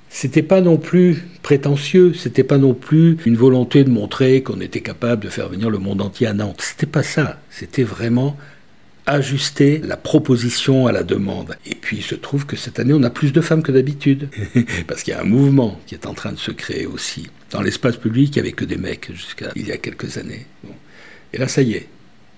c'était 0.09 0.41
pas 0.41 0.61
non 0.61 0.77
plus 0.77 1.25
prétentieux, 1.43 2.13
c'était 2.13 2.43
pas 2.43 2.57
non 2.57 2.73
plus 2.73 3.17
une 3.25 3.35
volonté 3.35 3.83
de 3.83 3.89
montrer 3.89 4.41
qu'on 4.41 4.61
était 4.61 4.81
capable 4.81 5.23
de 5.23 5.29
faire 5.29 5.49
venir 5.49 5.69
le 5.69 5.77
monde 5.77 6.01
entier 6.01 6.27
à 6.27 6.33
Nantes. 6.33 6.61
C'était 6.61 6.85
pas 6.85 7.03
ça. 7.03 7.39
C'était 7.49 7.83
vraiment 7.83 8.37
ajuster 9.05 9.81
la 9.83 9.97
proposition 9.97 10.85
à 10.85 10.91
la 10.91 11.03
demande. 11.03 11.57
Et 11.65 11.75
puis 11.75 11.97
il 11.97 12.03
se 12.03 12.15
trouve 12.15 12.45
que 12.45 12.55
cette 12.55 12.79
année, 12.79 12.93
on 12.93 13.03
a 13.03 13.09
plus 13.09 13.31
de 13.31 13.41
femmes 13.41 13.63
que 13.63 13.71
d'habitude. 13.71 14.29
Parce 14.87 15.03
qu'il 15.03 15.13
y 15.13 15.17
a 15.17 15.21
un 15.21 15.25
mouvement 15.25 15.79
qui 15.87 15.95
est 15.95 16.05
en 16.05 16.13
train 16.13 16.33
de 16.33 16.37
se 16.37 16.51
créer 16.51 16.85
aussi. 16.85 17.29
Dans 17.51 17.61
l'espace 17.61 17.95
public, 17.95 18.35
il 18.35 18.41
n'y 18.41 18.47
avait 18.47 18.55
que 18.55 18.65
des 18.65 18.77
mecs 18.77 19.09
jusqu'à 19.13 19.51
il 19.55 19.67
y 19.67 19.71
a 19.71 19.77
quelques 19.77 20.17
années. 20.17 20.45
Et 21.33 21.37
là, 21.37 21.47
ça 21.47 21.61
y 21.61 21.73
est, 21.73 21.87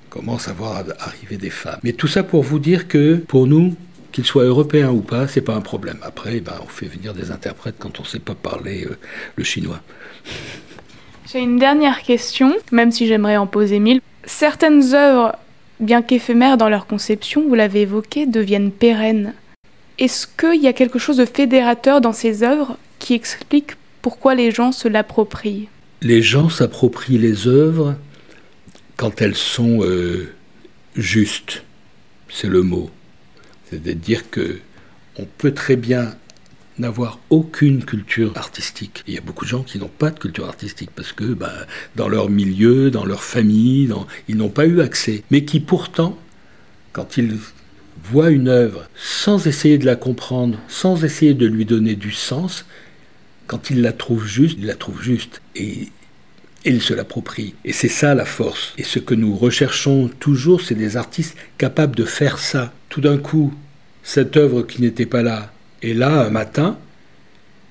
on 0.08 0.20
commence 0.20 0.48
à 0.48 0.54
voir 0.54 0.84
arriver 1.00 1.38
des 1.38 1.50
femmes. 1.50 1.80
Mais 1.84 1.94
tout 1.94 2.08
ça 2.08 2.24
pour 2.24 2.44
vous 2.44 2.60
dire 2.60 2.88
que 2.88 3.16
pour 3.16 3.48
nous, 3.48 3.76
qu'il 4.20 4.28
soit 4.28 4.44
européen 4.44 4.90
ou 4.90 5.00
pas, 5.00 5.30
c'est 5.30 5.40
pas 5.40 5.56
un 5.56 5.62
problème. 5.62 5.98
Après, 6.02 6.42
ben, 6.42 6.56
on 6.62 6.68
fait 6.68 6.88
venir 6.88 7.14
des 7.14 7.32
interprètes 7.32 7.76
quand 7.80 8.02
on 8.02 8.04
ne 8.04 8.08
sait 8.08 8.20
pas 8.20 8.36
parler 8.36 8.84
euh, 8.84 8.98
le 9.38 9.46
chinois. 9.46 9.80
J'ai 11.32 11.40
une 11.40 11.58
dernière 11.58 12.02
question, 12.02 12.54
même 12.74 12.92
si 12.92 13.08
j'aimerais 13.08 13.38
en 13.38 13.48
poser 13.48 13.80
mille. 13.80 14.02
Certaines 14.26 14.94
œuvres, 14.94 15.38
bien 15.80 16.02
qu'éphémères 16.02 16.58
dans 16.58 16.68
leur 16.68 16.86
conception, 16.86 17.48
vous 17.48 17.56
l'avez 17.56 17.84
évoqué, 17.84 18.26
deviennent 18.26 18.72
pérennes. 18.72 19.34
Est-ce 20.00 20.28
qu'il 20.28 20.62
y 20.62 20.68
a 20.68 20.74
quelque 20.74 21.00
chose 21.00 21.16
de 21.16 21.26
fédérateur 21.26 22.02
dans 22.02 22.12
ces 22.12 22.44
œuvres 22.44 22.76
qui 23.00 23.14
explique 23.14 23.78
pourquoi 24.02 24.36
les 24.36 24.52
gens 24.52 24.74
se 24.74 24.90
l'approprient? 24.90 25.70
Les 26.02 26.22
gens 26.22 26.50
s'approprient 26.50 27.18
les 27.18 27.48
œuvres 27.48 27.96
quand 28.98 29.22
elles 29.22 29.36
sont 29.36 29.82
euh, 29.82 30.34
justes, 30.98 31.64
c'est 32.28 32.50
le 32.50 32.64
mot. 32.64 32.90
C'est-à-dire 33.70 34.30
que 34.30 34.60
on 35.18 35.26
peut 35.26 35.54
très 35.54 35.76
bien 35.76 36.16
n'avoir 36.80 37.20
aucune 37.30 37.84
culture 37.84 38.36
artistique. 38.38 39.04
Il 39.08 39.14
y 39.14 39.18
a 39.18 39.22
beaucoup 39.22 39.44
de 39.44 39.50
gens 39.50 39.64
qui 39.64 39.78
n'ont 39.78 39.90
pas 39.90 40.12
de 40.12 40.20
culture 40.20 40.48
artistique 40.48 40.92
parce 40.96 41.12
que 41.12 41.26
bah, 41.26 41.52
dans 41.96 42.08
leur 42.08 42.30
milieu, 42.30 42.90
dans 42.90 43.06
leur 43.06 43.24
famille, 43.24 43.94
ils 44.28 44.38
n'ont 44.38 44.50
pas 44.50 44.66
eu 44.66 44.82
accès. 44.82 45.24
Mais 45.30 45.44
qui 45.44 45.60
pourtant, 45.60 46.18
quand 46.94 47.18
ils 47.18 47.38
voient 48.06 48.30
une 48.30 48.48
œuvre 48.48 48.88
sans 48.96 49.46
essayer 49.46 49.78
de 49.78 49.86
la 49.86 49.96
comprendre, 49.96 50.58
sans 50.68 51.04
essayer 51.04 51.34
de 51.34 51.46
lui 51.46 51.66
donner 51.66 51.96
du 51.96 52.12
sens, 52.12 52.66
quand 53.48 53.70
ils 53.70 53.82
la 53.82 53.92
trouvent 53.92 54.28
juste, 54.28 54.58
ils 54.60 54.66
la 54.66 54.76
trouvent 54.76 55.02
juste. 55.02 55.42
Et, 55.56 55.90
et 56.66 56.72
ils 56.72 56.82
se 56.82 56.94
l'approprient. 56.94 57.56
Et 57.66 57.74
c'est 57.74 57.90
ça 57.90 58.16
la 58.16 58.26
force. 58.26 58.74
Et 58.78 58.84
ce 58.84 59.00
que 59.00 59.16
nous 59.16 59.36
recherchons 59.36 60.10
toujours, 60.20 60.62
c'est 60.62 60.76
des 60.76 60.98
artistes 60.98 61.36
capables 61.58 61.96
de 61.96 62.06
faire 62.06 62.40
ça. 62.40 62.74
Tout 62.90 63.02
d'un 63.02 63.18
coup, 63.18 63.54
cette 64.04 64.36
œuvre 64.38 64.64
qui 64.64 64.82
n'était 64.82 65.06
pas 65.06 65.22
là 65.22 65.52
est 65.82 65.94
là 65.94 66.26
un 66.26 66.30
matin, 66.30 66.78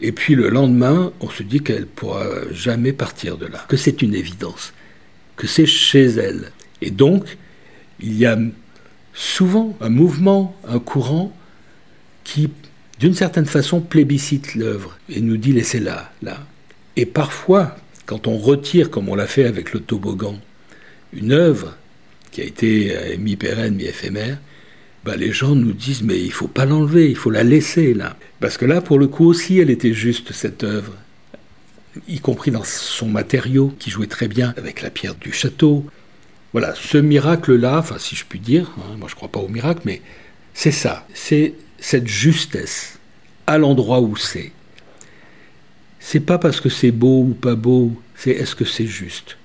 et 0.00 0.12
puis 0.12 0.34
le 0.34 0.48
lendemain, 0.48 1.12
on 1.20 1.28
se 1.28 1.42
dit 1.42 1.60
qu'elle 1.60 1.87
pourra 1.87 2.25
jamais 2.52 2.92
partir 2.92 3.37
de 3.37 3.46
là, 3.46 3.64
que 3.68 3.76
c'est 3.76 4.00
une 4.02 4.14
évidence, 4.14 4.72
que 5.37 5.46
c'est 5.46 5.66
chez 5.66 6.04
elle. 6.04 6.52
Et 6.80 6.90
donc, 6.90 7.37
il 8.00 8.16
y 8.16 8.26
a 8.26 8.38
souvent 9.12 9.76
un 9.80 9.88
mouvement, 9.88 10.56
un 10.68 10.78
courant 10.78 11.37
qui, 12.22 12.48
d'une 13.00 13.14
certaine 13.14 13.46
façon, 13.46 13.80
plébiscite 13.80 14.54
l'œuvre 14.54 14.96
et 15.08 15.20
nous 15.20 15.37
dit 15.37 15.52
laissez-la 15.52 16.12
là. 16.22 16.46
Et 16.96 17.06
parfois, 17.06 17.76
quand 18.06 18.28
on 18.28 18.38
retire, 18.38 18.90
comme 18.90 19.08
on 19.08 19.16
l'a 19.16 19.26
fait 19.26 19.44
avec 19.44 19.72
le 19.72 19.80
toboggan, 19.80 20.38
une 21.12 21.32
œuvre 21.32 21.76
qui 22.30 22.40
a 22.40 22.44
été 22.44 22.96
euh, 22.96 23.16
mi-pérenne, 23.18 23.75
mi-éphémère, 23.75 24.38
bah, 25.05 25.17
les 25.17 25.33
gens 25.33 25.55
nous 25.55 25.73
disent 25.73 26.02
mais 26.02 26.21
il 26.21 26.33
faut 26.33 26.49
pas 26.49 26.64
l'enlever, 26.67 27.09
il 27.09 27.17
faut 27.17 27.31
la 27.31 27.45
laisser 27.45 27.95
là. 27.95 28.17
Parce 28.40 28.57
que 28.57 28.64
là, 28.64 28.81
pour 28.81 28.99
le 28.99 29.07
coup 29.07 29.26
aussi, 29.26 29.59
elle 29.59 29.71
était 29.71 29.95
juste 29.95 30.33
cette 30.33 30.64
œuvre. 30.64 30.93
y 32.07 32.21
compris 32.21 32.50
dans 32.50 32.64
son 32.64 33.09
matériau, 33.09 33.73
qui 33.78 33.90
jouait 33.90 34.07
très 34.07 34.28
bien 34.28 34.55
avec 34.57 34.83
la 34.83 34.90
pierre 34.90 35.14
du 35.14 35.33
château. 35.33 35.85
Voilà, 36.52 36.75
ce 36.75 36.99
miracle-là, 36.99 37.78
enfin 37.78 37.97
si 37.99 38.17
je 38.17 38.25
puis 38.25 38.38
dire, 38.38 38.71
hein, 38.78 38.97
moi 38.99 39.09
je 39.09 39.14
ne 39.14 39.17
crois 39.17 39.28
pas 39.28 39.40
au 39.40 39.49
miracle, 39.49 39.83
mais 39.85 40.00
c'est 40.55 40.73
ça, 40.73 41.07
c'est 41.14 41.55
cette 41.78 42.07
justesse 42.07 42.99
à 43.47 43.59
l'endroit 43.59 44.00
où 44.00 44.17
c'est. 44.17 44.52
C'est 46.00 46.21
pas 46.21 46.38
parce 46.38 46.61
que 46.61 46.69
c'est 46.69 46.90
beau 46.90 47.23
ou 47.23 47.35
pas 47.35 47.55
beau, 47.55 48.00
c'est 48.14 48.31
est-ce 48.31 48.55
que 48.55 48.64
c'est 48.64 48.87
juste? 48.87 49.37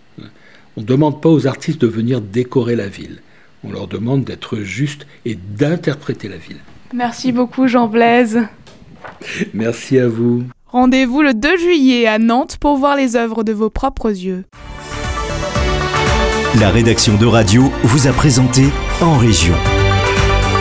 On 0.76 0.82
ne 0.82 0.86
demande 0.86 1.22
pas 1.22 1.30
aux 1.30 1.46
artistes 1.46 1.82
de 1.82 1.88
venir 1.88 2.22
décorer 2.22 2.76
la 2.76 2.88
ville. 2.88 3.22
On 3.64 3.72
leur 3.72 3.88
demande 3.88 4.24
d'être 4.24 4.60
juste 4.60 5.08
et 5.26 5.36
d'interpréter 5.36 6.28
la 6.28 6.38
ville. 6.38 6.60
Merci 6.94 7.32
beaucoup 7.32 7.68
Jean 7.68 7.88
Blaise. 7.88 8.42
Merci 9.54 10.00
à 10.00 10.08
vous. 10.08 10.44
Rendez-vous 10.68 11.22
le 11.22 11.34
2 11.34 11.58
juillet 11.58 12.08
à 12.08 12.20
Nantes 12.20 12.58
pour 12.60 12.78
voir 12.78 12.96
les 12.96 13.16
œuvres 13.16 13.44
de 13.44 13.54
vos 13.54 13.70
propres 13.70 14.10
yeux. 14.10 14.44
La 16.60 16.70
rédaction 16.70 17.18
de 17.18 17.26
radio 17.26 17.72
vous 17.84 18.08
a 18.08 18.12
présenté 18.12 18.66
En 19.02 19.18
Région. 19.18 19.56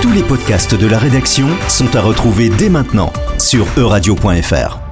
Tous 0.01 0.13
les 0.13 0.23
podcasts 0.23 0.75
de 0.75 0.87
la 0.87 0.99
rédaction 0.99 1.49
sont 1.69 1.95
à 1.97 2.01
retrouver 2.01 2.49
dès 2.49 2.69
maintenant 2.69 3.13
sur 3.39 3.67
euradio.fr. 3.77 4.92